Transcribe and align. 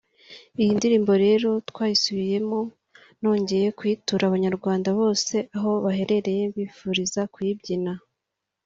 Iyi 0.61 0.71
ndirimbo 0.77 1.13
rero 1.25 1.49
twasubiranyemo 1.69 2.59
nongeye 3.21 3.67
kuyitura 3.77 4.23
abanyarwanda 4.25 4.89
bose 4.99 5.35
aho 5.57 5.71
baherereye 5.85 6.43
mbifuriza 6.51 7.21
kuyibyina 7.35 7.93